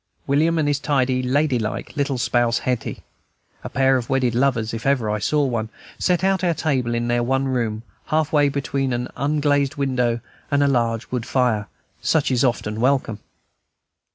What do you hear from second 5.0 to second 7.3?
I saw one set our table in their